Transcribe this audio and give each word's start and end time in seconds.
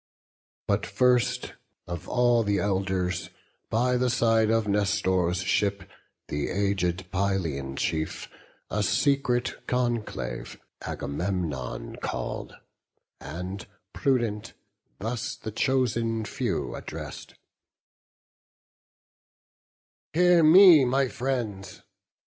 But 0.67 0.83
first, 0.87 1.53
of 1.85 2.09
all 2.09 2.41
the 2.41 2.57
Elders, 2.57 3.29
by 3.69 3.97
the 3.97 4.09
side 4.09 4.49
Of 4.49 4.67
Nestor's 4.67 5.43
ship, 5.43 5.83
the 6.27 6.49
aged 6.49 7.11
Pylian 7.11 7.75
chief, 7.77 8.27
A 8.71 8.81
secret 8.81 9.67
conclave 9.67 10.59
Agamemnon 10.81 11.97
call'd; 11.97 12.55
And, 13.19 13.67
prudent, 13.93 14.53
thus 14.97 15.35
the 15.35 15.51
chosen 15.51 16.25
few 16.25 16.73
address'd: 16.73 17.35
"Hear 20.13 20.41
me, 20.41 20.83
my 20.83 21.09
friends! 21.09 21.83